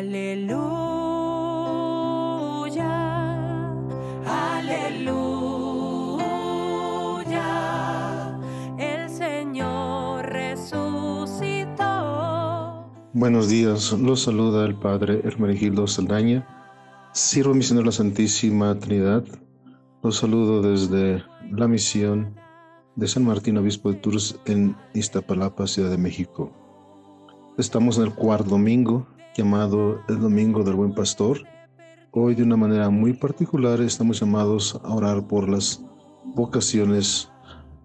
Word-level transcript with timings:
Aleluya, 0.00 0.56
aleluya, 4.24 5.50
el 8.78 9.10
Señor 9.10 10.24
resucitó. 10.24 11.84
Buenos 13.12 13.50
días, 13.50 13.92
los 13.92 14.22
saluda 14.22 14.64
el 14.64 14.74
Padre 14.74 15.20
Hermenegildo 15.22 15.86
Saldaña. 15.86 16.48
Sirvo 17.12 17.52
misionero 17.52 17.84
la 17.84 17.92
Santísima 17.92 18.78
Trinidad. 18.78 19.26
Los 20.02 20.16
saludo 20.16 20.62
desde 20.62 21.22
la 21.50 21.68
misión 21.68 22.40
de 22.96 23.06
San 23.06 23.26
Martín, 23.26 23.58
obispo 23.58 23.92
de 23.92 23.98
Tours 23.98 24.40
en 24.46 24.74
Iztapalapa, 24.94 25.66
Ciudad 25.66 25.90
de 25.90 25.98
México. 25.98 26.50
Estamos 27.58 27.98
en 27.98 28.04
el 28.04 28.14
cuarto 28.14 28.48
domingo, 28.48 29.06
llamado 29.40 30.02
el 30.06 30.20
Domingo 30.20 30.62
del 30.62 30.74
Buen 30.74 30.92
Pastor. 30.92 31.38
Hoy, 32.10 32.34
de 32.34 32.42
una 32.42 32.58
manera 32.58 32.90
muy 32.90 33.14
particular, 33.14 33.80
estamos 33.80 34.20
llamados 34.20 34.78
a 34.84 34.94
orar 34.94 35.26
por 35.26 35.48
las 35.48 35.82
vocaciones 36.34 37.30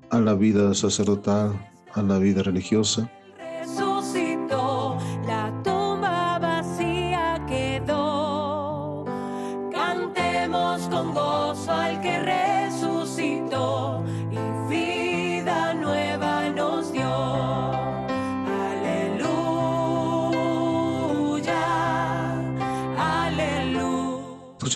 a 0.09 0.19
la 0.19 0.33
vida 0.33 0.73
sacerdotal, 0.73 1.53
a 1.93 2.01
la 2.01 2.17
vida 2.19 2.43
religiosa, 2.43 3.09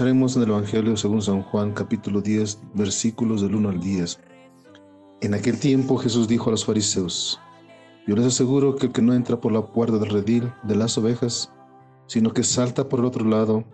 En 0.01 0.23
el 0.23 0.43
Evangelio 0.43 0.95
según 0.95 1.21
San 1.21 1.41
Juan 1.43 1.73
capítulo 1.73 2.21
10 2.21 2.59
versículos 2.73 3.41
del 3.41 3.55
1 3.55 3.67
al 3.67 3.79
10. 3.81 4.21
En 5.19 5.33
aquel 5.33 5.59
tiempo 5.59 5.97
Jesús 5.97 6.25
dijo 6.29 6.47
a 6.47 6.51
los 6.51 6.63
fariseos, 6.63 7.37
yo 8.07 8.15
les 8.15 8.27
aseguro 8.27 8.77
que 8.77 8.85
el 8.85 8.93
que 8.93 9.01
no 9.01 9.13
entra 9.13 9.41
por 9.41 9.51
la 9.51 9.61
puerta 9.61 9.97
del 9.97 10.09
redil 10.09 10.53
de 10.63 10.77
las 10.77 10.97
ovejas, 10.97 11.51
sino 12.07 12.31
que 12.31 12.43
salta 12.43 12.87
por 12.87 13.01
el 13.01 13.07
otro 13.07 13.25
lado, 13.25 13.65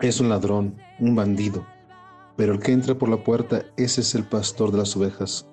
es 0.00 0.18
un 0.18 0.28
ladrón, 0.28 0.76
un 0.98 1.14
bandido. 1.14 1.64
Pero 2.36 2.54
el 2.54 2.58
que 2.58 2.72
entra 2.72 2.98
por 2.98 3.08
la 3.08 3.22
puerta, 3.22 3.62
ese 3.76 4.00
es 4.00 4.16
el 4.16 4.24
pastor 4.24 4.72
de 4.72 4.78
las 4.78 4.96
ovejas. 4.96 5.48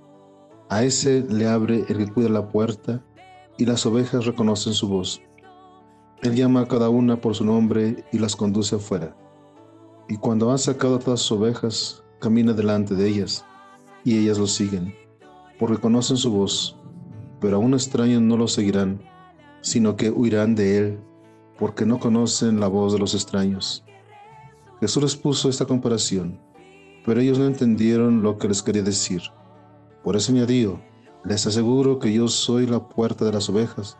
A 0.69 0.83
ese 0.83 1.23
le 1.29 1.47
abre 1.47 1.85
el 1.89 1.97
que 1.99 2.11
cuida 2.11 2.29
la 2.29 2.49
puerta, 2.49 3.05
y 3.59 3.65
las 3.67 3.85
ovejas 3.85 4.25
reconocen 4.25 4.73
su 4.73 4.87
voz. 4.87 5.21
Él 6.23 6.33
llama 6.33 6.61
a 6.61 6.67
cada 6.67 6.89
una 6.89 7.21
por 7.21 7.35
su 7.35 7.45
nombre 7.45 8.03
y 8.11 8.17
las 8.17 8.35
conduce 8.35 8.77
afuera. 8.77 9.15
Y 10.07 10.17
cuando 10.17 10.51
ha 10.51 10.57
sacado 10.57 10.95
a 10.95 10.99
todas 10.99 11.21
sus 11.21 11.37
ovejas, 11.37 12.03
camina 12.19 12.53
delante 12.53 12.95
de 12.95 13.07
ellas, 13.07 13.45
y 14.03 14.17
ellas 14.17 14.37
lo 14.37 14.47
siguen, 14.47 14.93
porque 15.59 15.77
conocen 15.77 16.17
su 16.17 16.31
voz. 16.31 16.75
Pero 17.39 17.57
a 17.57 17.59
un 17.59 17.73
extraño 17.73 18.19
no 18.19 18.37
lo 18.37 18.47
seguirán, 18.47 19.01
sino 19.61 19.95
que 19.95 20.09
huirán 20.09 20.55
de 20.55 20.77
él, 20.77 20.99
porque 21.57 21.85
no 21.85 21.99
conocen 21.99 22.59
la 22.59 22.67
voz 22.67 22.93
de 22.93 22.99
los 22.99 23.13
extraños. 23.13 23.83
Jesús 24.79 25.03
les 25.03 25.15
puso 25.15 25.49
esta 25.49 25.65
comparación, 25.65 26.39
pero 27.05 27.21
ellos 27.21 27.37
no 27.37 27.45
entendieron 27.45 28.23
lo 28.23 28.37
que 28.37 28.47
les 28.47 28.63
quería 28.63 28.83
decir. 28.83 29.21
Por 30.03 30.15
eso 30.15 30.31
añadió, 30.31 30.81
les 31.23 31.45
aseguro 31.45 31.99
que 31.99 32.11
yo 32.11 32.27
soy 32.27 32.65
la 32.65 32.89
puerta 32.89 33.25
de 33.25 33.31
las 33.31 33.49
ovejas. 33.49 33.97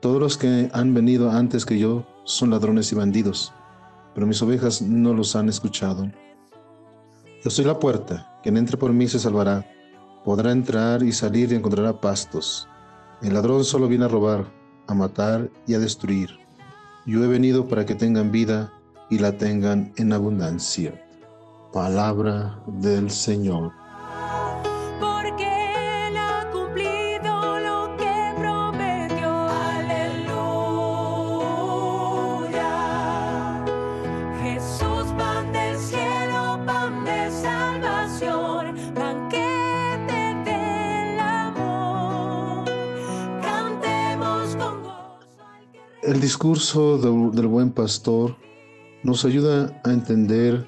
Todos 0.00 0.20
los 0.20 0.38
que 0.38 0.70
han 0.72 0.94
venido 0.94 1.30
antes 1.30 1.66
que 1.66 1.78
yo 1.78 2.06
son 2.24 2.50
ladrones 2.50 2.90
y 2.92 2.94
bandidos, 2.94 3.52
pero 4.14 4.26
mis 4.26 4.42
ovejas 4.42 4.82
no 4.82 5.14
los 5.14 5.36
han 5.36 5.48
escuchado. 5.48 6.10
Yo 7.44 7.50
soy 7.50 7.64
la 7.64 7.78
puerta, 7.78 8.38
quien 8.42 8.56
entre 8.56 8.76
por 8.76 8.92
mí 8.92 9.06
se 9.06 9.18
salvará, 9.18 9.64
podrá 10.24 10.52
entrar 10.52 11.02
y 11.02 11.12
salir 11.12 11.52
y 11.52 11.54
encontrará 11.54 12.00
pastos. 12.00 12.68
El 13.22 13.34
ladrón 13.34 13.64
solo 13.64 13.88
viene 13.88 14.04
a 14.04 14.08
robar, 14.08 14.44
a 14.86 14.94
matar 14.94 15.50
y 15.66 15.74
a 15.74 15.78
destruir. 15.78 16.30
Yo 17.06 17.24
he 17.24 17.26
venido 17.26 17.66
para 17.66 17.86
que 17.86 17.94
tengan 17.94 18.30
vida 18.30 18.72
y 19.10 19.18
la 19.18 19.36
tengan 19.38 19.92
en 19.96 20.12
abundancia. 20.12 21.00
Palabra 21.72 22.58
del 22.66 23.10
Señor. 23.10 23.72
El 46.02 46.22
discurso 46.22 46.96
del, 46.96 47.32
del 47.32 47.46
buen 47.48 47.70
pastor 47.70 48.34
nos 49.02 49.26
ayuda 49.26 49.78
a 49.84 49.92
entender 49.92 50.66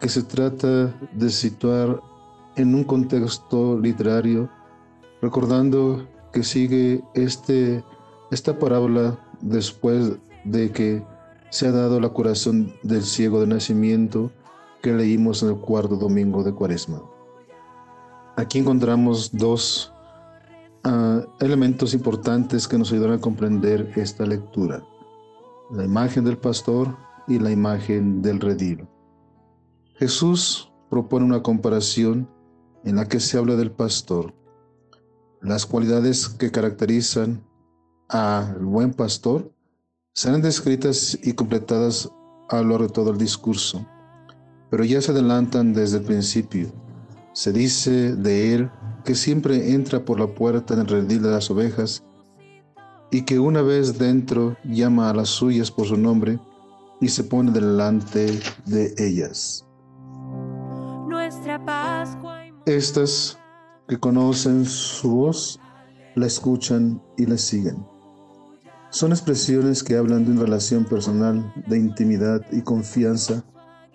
que 0.00 0.08
se 0.08 0.24
trata 0.24 0.92
de 1.12 1.30
situar 1.30 2.00
en 2.56 2.74
un 2.74 2.82
contexto 2.82 3.78
literario, 3.78 4.50
recordando 5.20 6.08
que 6.32 6.42
sigue 6.42 7.00
este, 7.14 7.84
esta 8.32 8.58
parábola 8.58 9.16
después 9.40 10.12
de 10.44 10.72
que 10.72 11.04
se 11.52 11.68
ha 11.68 11.70
dado 11.70 12.00
la 12.00 12.08
curación 12.08 12.72
del 12.82 13.02
ciego 13.02 13.38
de 13.38 13.46
nacimiento 13.46 14.32
que 14.80 14.94
leímos 14.94 15.42
en 15.42 15.50
el 15.50 15.56
cuarto 15.56 15.96
domingo 15.96 16.42
de 16.42 16.54
Cuaresma. 16.54 17.02
Aquí 18.36 18.58
encontramos 18.58 19.30
dos 19.32 19.92
ah, 20.82 21.20
elementos 21.40 21.92
importantes 21.92 22.66
que 22.66 22.78
nos 22.78 22.90
ayudan 22.90 23.12
a 23.12 23.20
comprender 23.20 23.92
esta 23.96 24.24
lectura. 24.24 24.82
La 25.70 25.84
imagen 25.84 26.24
del 26.24 26.38
pastor 26.38 26.96
y 27.28 27.38
la 27.38 27.50
imagen 27.50 28.22
del 28.22 28.40
redil. 28.40 28.88
Jesús 29.96 30.72
propone 30.88 31.26
una 31.26 31.42
comparación 31.42 32.30
en 32.82 32.96
la 32.96 33.08
que 33.08 33.20
se 33.20 33.36
habla 33.36 33.56
del 33.56 33.72
pastor. 33.72 34.32
Las 35.42 35.66
cualidades 35.66 36.30
que 36.30 36.50
caracterizan 36.50 37.44
al 38.08 38.58
buen 38.64 38.94
pastor 38.94 39.52
serán 40.14 40.42
descritas 40.42 41.18
y 41.22 41.32
completadas 41.32 42.10
a 42.50 42.56
lo 42.56 42.70
largo 42.70 42.86
de 42.86 42.92
todo 42.92 43.10
el 43.10 43.18
discurso, 43.18 43.86
pero 44.70 44.84
ya 44.84 45.00
se 45.00 45.12
adelantan 45.12 45.72
desde 45.72 45.98
el 45.98 46.04
principio. 46.04 46.70
Se 47.32 47.52
dice 47.52 48.14
de 48.14 48.54
él 48.54 48.70
que 49.04 49.14
siempre 49.14 49.72
entra 49.72 50.04
por 50.04 50.20
la 50.20 50.26
puerta 50.26 50.74
en 50.74 50.80
el 50.80 50.88
redil 50.88 51.22
de 51.22 51.30
las 51.30 51.50
ovejas 51.50 52.04
y 53.10 53.22
que 53.22 53.38
una 53.38 53.62
vez 53.62 53.98
dentro 53.98 54.56
llama 54.64 55.10
a 55.10 55.14
las 55.14 55.30
suyas 55.30 55.70
por 55.70 55.86
su 55.86 55.96
nombre 55.96 56.38
y 57.00 57.08
se 57.08 57.24
pone 57.24 57.50
delante 57.50 58.40
de 58.66 58.94
ellas. 58.98 59.66
nuestra 61.08 61.64
Pascua 61.64 62.46
y 62.46 62.52
Estas 62.66 63.38
que 63.88 63.98
conocen 63.98 64.64
su 64.64 65.10
voz, 65.10 65.58
la 66.14 66.26
escuchan 66.26 67.02
y 67.16 67.26
la 67.26 67.36
siguen. 67.36 67.91
Son 68.92 69.10
expresiones 69.10 69.82
que 69.82 69.96
hablan 69.96 70.26
de 70.26 70.32
una 70.32 70.42
relación 70.42 70.84
personal, 70.84 71.50
de 71.66 71.78
intimidad 71.78 72.42
y 72.52 72.60
confianza 72.60 73.42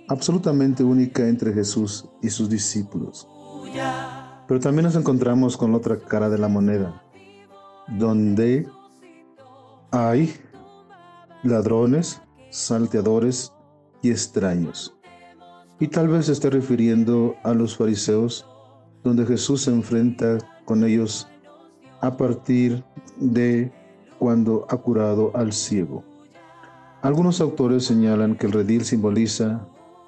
absolutamente 0.08 0.84
única 0.84 1.28
entre 1.28 1.54
Jesús 1.54 2.10
y 2.24 2.32
sus 2.32 2.50
discípulos. 2.50 3.28
Pero 4.48 4.60
también 4.60 4.86
nos 4.86 4.96
encontramos 4.96 5.56
con 5.56 5.70
la 5.70 5.78
otra 5.78 6.00
cara 6.00 6.30
de 6.30 6.40
la 6.40 6.48
moneda, 6.48 7.04
donde 8.00 8.68
hay 9.92 10.34
ladrones, 11.44 12.20
salteadores 12.50 13.54
y 14.02 14.10
extraños. 14.10 14.98
Y 15.80 15.90
tal 15.90 16.08
vez 16.08 16.26
se 16.26 16.32
esté 16.32 16.50
refiriendo 16.50 17.36
a 17.44 17.54
los 17.54 17.78
fariseos, 17.78 18.48
donde 19.04 19.28
Jesús 19.28 19.62
se 19.62 19.70
enfrenta 19.70 20.40
con 20.66 20.84
ellos 20.84 21.28
a 22.02 22.18
partir 22.18 22.84
de 23.18 23.72
cuando 24.20 24.66
ha 24.70 24.78
curado 24.78 25.32
al 25.36 25.54
ciego. 25.54 26.04
Algunos 27.02 27.42
autores 27.42 27.86
señalan 27.86 28.36
que 28.36 28.48
el 28.48 28.54
redil 28.54 28.84
simboliza 28.84 29.68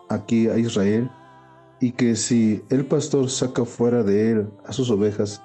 aquí 0.10 0.48
a 0.48 0.58
Israel 0.58 1.10
y 1.80 1.92
que 1.92 2.16
si 2.16 2.64
el 2.70 2.86
pastor 2.86 3.30
saca 3.30 3.64
fuera 3.66 4.04
de 4.04 4.32
él 4.32 4.50
a 4.66 4.74
sus 4.74 4.90
ovejas 4.90 5.42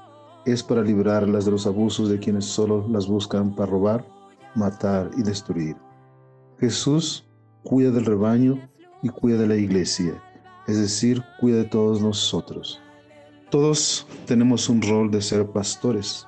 es 0.46 0.62
para 0.62 0.82
librarlas 0.82 1.44
de 1.44 1.52
los 1.52 1.66
abusos 1.66 2.08
de 2.08 2.18
quienes 2.18 2.44
solo 2.44 2.86
las 2.88 3.06
buscan 3.06 3.54
para 3.54 3.70
robar, 3.70 4.04
matar 4.54 5.10
y 5.16 5.22
destruir. 5.22 5.76
Jesús 6.58 7.24
cuida 7.62 7.90
del 7.90 8.04
rebaño 8.04 8.58
y 9.02 9.08
cuida 9.08 9.38
de 9.38 9.46
la 9.46 9.56
iglesia, 9.56 10.22
es 10.66 10.78
decir, 10.78 11.22
cuida 11.40 11.58
de 11.58 11.64
todos 11.64 12.00
nosotros. 12.00 12.80
Todos 13.50 14.06
tenemos 14.26 14.68
un 14.68 14.82
rol 14.82 15.10
de 15.10 15.22
ser 15.22 15.46
pastores. 15.46 16.26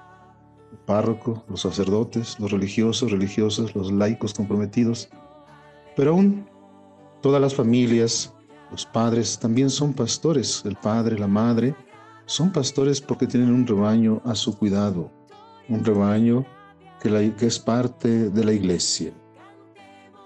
Párroco, 0.87 1.45
los 1.49 1.63
sacerdotes, 1.63 2.39
los 2.39 2.53
religiosos, 2.53 3.11
religiosas, 3.11 3.75
los 3.75 3.93
laicos 3.93 4.33
comprometidos, 4.33 5.09
Pero 5.97 6.13
aún 6.13 6.47
todas 7.21 7.41
las 7.41 7.55
familias, 7.55 8.33
los 8.71 8.87
padres 8.87 9.39
también 9.39 9.71
son 9.71 9.93
pastores. 9.93 10.63
El 10.65 10.77
padre, 10.77 11.19
la 11.19 11.27
madre, 11.27 11.75
son 12.27 12.53
pastores 12.53 13.01
porque 13.01 13.27
tienen 13.27 13.53
un 13.53 13.67
rebaño 13.67 14.21
a 14.25 14.35
su 14.35 14.57
cuidado, 14.57 15.11
un 15.69 15.85
rebaño 15.85 16.45
que, 17.01 17.35
que 17.35 17.47
es 17.47 17.59
parte 17.59 18.31
de 18.31 18.45
la 18.45 18.53
iglesia. 18.53 19.13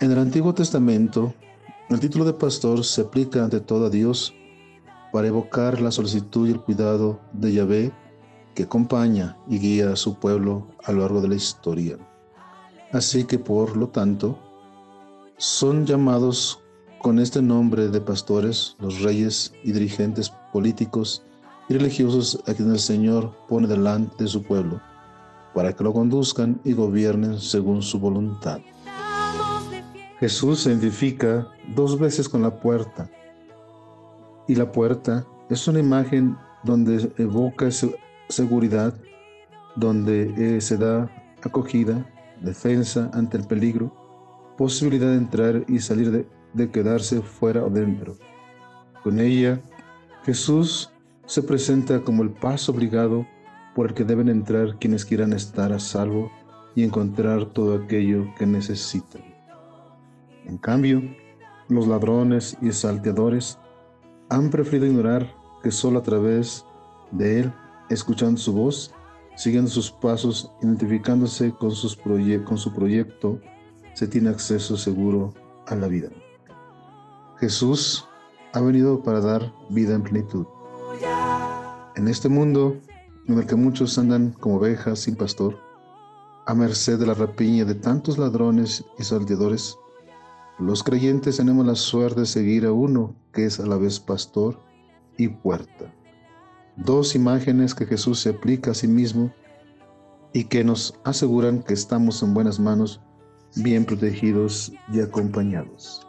En 0.00 0.10
el 0.10 0.18
Antiguo 0.18 0.52
Testamento, 0.54 1.32
el 1.88 2.00
título 2.00 2.24
de 2.24 2.32
pastor 2.32 2.84
se 2.84 3.02
aplica 3.02 3.44
ante 3.44 3.60
todo 3.60 3.86
a 3.86 3.90
Dios 3.90 4.34
para 5.12 5.28
evocar 5.28 5.80
la 5.80 5.90
solicitud 5.90 6.48
y 6.48 6.52
el 6.52 6.60
cuidado 6.60 7.20
de 7.32 7.52
Yahvé 7.52 7.92
que 8.54 8.64
acompaña 8.64 9.36
y 9.48 9.58
guía 9.58 9.92
a 9.92 9.96
su 9.96 10.14
pueblo 10.14 10.66
a 10.84 10.92
lo 10.92 11.00
largo 11.00 11.20
de 11.20 11.28
la 11.28 11.34
historia. 11.34 11.96
Así 12.92 13.24
que 13.24 13.38
por 13.38 13.76
lo 13.76 13.88
tanto, 13.88 14.38
son 15.36 15.86
llamados 15.86 16.60
con 17.00 17.18
este 17.18 17.40
nombre 17.40 17.88
de 17.88 18.00
pastores 18.00 18.76
los 18.78 19.00
reyes 19.00 19.52
y 19.64 19.72
dirigentes 19.72 20.30
políticos 20.52 21.22
y 21.68 21.74
religiosos 21.74 22.42
a 22.46 22.52
quienes 22.52 22.74
el 22.74 22.80
Señor 22.80 23.32
pone 23.48 23.66
delante 23.66 24.24
de 24.24 24.28
su 24.28 24.42
pueblo, 24.42 24.80
para 25.54 25.72
que 25.72 25.84
lo 25.84 25.92
conduzcan 25.92 26.60
y 26.64 26.72
gobiernen 26.72 27.38
según 27.40 27.80
su 27.80 27.98
voluntad. 27.98 28.60
Jesús 30.18 30.60
se 30.60 30.70
identifica 30.70 31.48
dos 31.74 31.98
veces 31.98 32.28
con 32.28 32.42
la 32.42 32.60
puerta, 32.60 33.08
y 34.46 34.56
la 34.56 34.70
puerta 34.70 35.24
es 35.48 35.66
una 35.68 35.78
imagen 35.78 36.36
donde 36.64 37.10
evoca 37.16 37.68
seguridad, 38.30 38.94
donde 39.76 40.56
eh, 40.56 40.60
se 40.60 40.76
da 40.76 41.10
acogida, 41.42 42.06
defensa 42.40 43.10
ante 43.12 43.36
el 43.36 43.46
peligro, 43.46 43.94
posibilidad 44.56 45.08
de 45.08 45.16
entrar 45.16 45.64
y 45.68 45.78
salir 45.80 46.10
de, 46.10 46.26
de 46.54 46.70
quedarse 46.70 47.22
fuera 47.22 47.64
o 47.64 47.70
dentro. 47.70 48.16
Con 49.02 49.20
ella, 49.20 49.60
Jesús 50.24 50.90
se 51.26 51.42
presenta 51.42 52.00
como 52.00 52.22
el 52.22 52.30
paso 52.30 52.72
obligado 52.72 53.26
por 53.74 53.88
el 53.88 53.94
que 53.94 54.04
deben 54.04 54.28
entrar 54.28 54.78
quienes 54.78 55.04
quieran 55.04 55.32
estar 55.32 55.72
a 55.72 55.78
salvo 55.78 56.30
y 56.74 56.84
encontrar 56.84 57.46
todo 57.46 57.74
aquello 57.74 58.26
que 58.38 58.46
necesitan. 58.46 59.22
En 60.44 60.58
cambio, 60.58 61.02
los 61.68 61.86
ladrones 61.86 62.56
y 62.60 62.72
salteadores 62.72 63.58
han 64.28 64.50
preferido 64.50 64.86
ignorar 64.86 65.32
que 65.62 65.70
solo 65.70 66.00
a 66.00 66.02
través 66.02 66.64
de 67.12 67.40
Él 67.40 67.52
escuchando 67.90 68.40
su 68.40 68.52
voz, 68.52 68.92
siguiendo 69.36 69.70
sus 69.70 69.90
pasos, 69.90 70.50
identificándose 70.62 71.52
con, 71.52 71.72
sus 71.72 71.96
con 71.96 72.56
su 72.56 72.72
proyecto, 72.72 73.40
se 73.94 74.06
tiene 74.06 74.30
acceso 74.30 74.76
seguro 74.76 75.34
a 75.66 75.74
la 75.74 75.88
vida. 75.88 76.08
Jesús 77.38 78.06
ha 78.52 78.60
venido 78.60 79.02
para 79.02 79.20
dar 79.20 79.52
vida 79.68 79.94
en 79.94 80.02
plenitud. 80.02 80.46
En 81.96 82.08
este 82.08 82.28
mundo 82.28 82.76
en 83.26 83.38
el 83.38 83.46
que 83.46 83.56
muchos 83.56 83.98
andan 83.98 84.30
como 84.30 84.56
ovejas 84.56 85.00
sin 85.00 85.16
pastor, 85.16 85.58
a 86.46 86.54
merced 86.54 86.98
de 86.98 87.06
la 87.06 87.14
rapiña 87.14 87.64
de 87.64 87.74
tantos 87.74 88.18
ladrones 88.18 88.84
y 88.98 89.04
salteadores, 89.04 89.76
los 90.58 90.82
creyentes 90.82 91.36
tenemos 91.36 91.66
la 91.66 91.74
suerte 91.74 92.20
de 92.20 92.26
seguir 92.26 92.66
a 92.66 92.72
uno 92.72 93.14
que 93.32 93.46
es 93.46 93.60
a 93.60 93.66
la 93.66 93.76
vez 93.76 94.00
pastor 94.00 94.60
y 95.16 95.28
puerta 95.28 95.92
dos 96.84 97.14
imágenes 97.14 97.74
que 97.74 97.86
Jesús 97.86 98.20
se 98.20 98.30
aplica 98.30 98.70
a 98.70 98.74
sí 98.74 98.88
mismo 98.88 99.32
y 100.32 100.44
que 100.44 100.64
nos 100.64 100.98
aseguran 101.04 101.62
que 101.62 101.74
estamos 101.74 102.22
en 102.22 102.34
buenas 102.34 102.58
manos, 102.58 103.00
bien 103.56 103.84
protegidos 103.84 104.72
y 104.92 105.00
acompañados. 105.00 106.06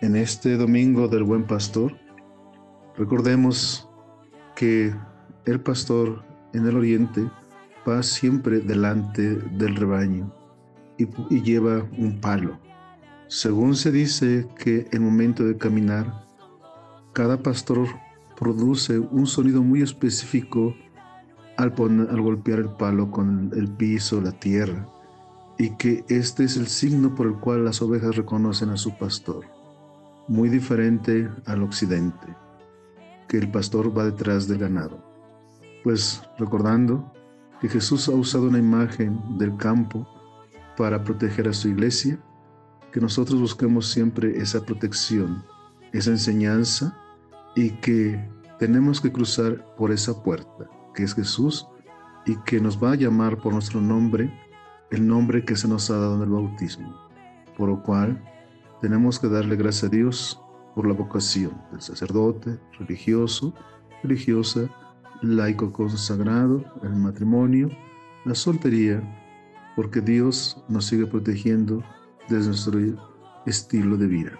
En 0.00 0.16
este 0.16 0.56
domingo 0.56 1.06
del 1.06 1.22
buen 1.22 1.46
pastor, 1.46 1.92
recordemos 2.96 3.88
que 4.56 4.94
el 5.44 5.60
pastor 5.60 6.24
en 6.54 6.66
el 6.66 6.76
oriente 6.76 7.30
va 7.88 8.02
siempre 8.02 8.60
delante 8.60 9.36
del 9.36 9.76
rebaño 9.76 10.32
y, 10.98 11.06
y 11.30 11.42
lleva 11.42 11.86
un 11.98 12.20
palo. 12.20 12.58
Según 13.28 13.76
se 13.76 13.92
dice 13.92 14.46
que 14.58 14.88
en 14.92 15.04
momento 15.04 15.44
de 15.44 15.56
caminar, 15.56 16.26
cada 17.12 17.38
pastor 17.38 17.86
produce 18.42 18.98
un 18.98 19.24
sonido 19.24 19.62
muy 19.62 19.82
específico 19.82 20.74
al, 21.56 21.70
golpear 21.70 22.58
el 22.58 22.70
palo 22.70 23.08
con 23.08 23.52
el 23.54 23.68
piso, 23.68 24.20
la 24.20 24.32
tierra, 24.32 24.88
y 25.58 25.70
que 25.76 26.04
este 26.08 26.42
es 26.42 26.56
el 26.56 26.66
signo 26.66 27.14
por 27.14 27.28
el 27.28 27.34
cual 27.34 27.64
las 27.64 27.80
ovejas 27.82 28.16
reconocen 28.16 28.70
a 28.70 28.76
su 28.76 28.98
pastor, 28.98 29.44
muy 30.26 30.48
diferente 30.48 31.30
al 31.46 31.62
occidente, 31.62 32.34
que 33.28 33.38
el 33.38 33.48
pastor 33.48 33.96
va 33.96 34.06
detrás 34.06 34.48
del 34.48 34.58
ganado. 34.58 34.98
Pues 35.84 36.20
recordando 36.36 37.12
que 37.60 37.68
Jesús 37.68 38.08
ha 38.08 38.12
usado 38.12 38.48
una 38.48 38.58
imagen 38.58 39.20
del 39.38 39.56
campo 39.56 40.04
para 40.76 41.04
proteger 41.04 41.46
a 41.46 41.52
su 41.52 41.68
iglesia, 41.68 42.18
que 42.90 43.00
nosotros 43.00 43.40
busquemos 43.40 43.88
siempre 43.88 44.36
esa 44.36 44.66
protección, 44.66 45.44
esa 45.92 46.10
enseñanza 46.10 46.98
y 47.54 47.70
que 47.70 48.20
tenemos 48.58 49.00
que 49.00 49.12
cruzar 49.12 49.64
por 49.76 49.90
esa 49.90 50.22
puerta, 50.22 50.68
que 50.94 51.02
es 51.02 51.14
Jesús, 51.14 51.66
y 52.26 52.36
que 52.44 52.60
nos 52.60 52.82
va 52.82 52.92
a 52.92 52.96
llamar 52.96 53.38
por 53.38 53.52
nuestro 53.52 53.80
nombre, 53.80 54.32
el 54.90 55.06
nombre 55.06 55.44
que 55.44 55.56
se 55.56 55.68
nos 55.68 55.90
ha 55.90 55.98
dado 55.98 56.16
en 56.16 56.22
el 56.22 56.28
bautismo, 56.28 56.94
por 57.56 57.68
lo 57.68 57.82
cual 57.82 58.22
tenemos 58.80 59.18
que 59.18 59.28
darle 59.28 59.56
gracias 59.56 59.84
a 59.84 59.94
Dios 59.94 60.40
por 60.74 60.86
la 60.86 60.94
vocación 60.94 61.52
del 61.70 61.80
sacerdote, 61.80 62.58
religioso, 62.78 63.54
religiosa, 64.02 64.68
laico 65.22 65.72
consagrado, 65.72 66.64
el 66.82 66.96
matrimonio, 66.96 67.68
la 68.24 68.34
soltería, 68.34 69.02
porque 69.76 70.00
Dios 70.00 70.62
nos 70.68 70.86
sigue 70.86 71.06
protegiendo 71.06 71.82
desde 72.28 72.48
nuestro 72.48 72.78
estilo 73.46 73.96
de 73.96 74.06
vida. 74.06 74.32